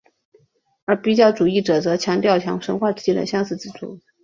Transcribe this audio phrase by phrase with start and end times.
[0.85, 3.99] 而比较主义者则强调神话之间的相似之处。